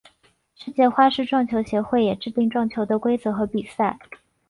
[0.55, 3.99] 世界花式撞球协会也制定撞球的规则和比赛。